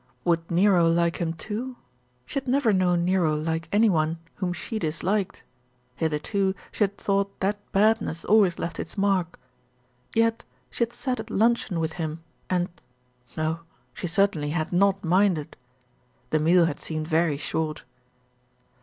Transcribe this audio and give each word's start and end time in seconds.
Would 0.25 0.49
Nero 0.49 0.89
like 0.89 1.17
him 1.17 1.33
too? 1.33 1.75
She 2.25 2.33
had 2.33 2.47
never 2.47 2.73
known 2.73 3.05
Nero 3.05 3.35
like 3.35 3.69
any 3.71 3.87
one 3.87 4.17
whom 4.37 4.51
she 4.51 4.79
disliked. 4.79 5.43
Hitherto 5.95 6.55
she 6.71 6.85
had 6.85 6.97
thought 6.97 7.39
that 7.39 7.59
badness 7.71 8.25
always 8.25 8.57
left 8.57 8.79
its 8.79 8.97
mark; 8.97 9.39
yet 10.15 10.43
she 10.71 10.83
had 10.85 10.91
sat 10.91 11.19
at 11.19 11.29
luncheon 11.29 11.79
with 11.79 11.93
him 12.01 12.23
and 12.49 12.67
no, 13.37 13.59
she 13.93 14.07
certainly 14.07 14.49
had 14.49 14.73
not 14.73 15.03
minded. 15.03 15.55
The 16.31 16.39
meal 16.39 16.65
had 16.65 16.79
seemed 16.79 17.07
very 17.07 17.37
short. 17.37 17.83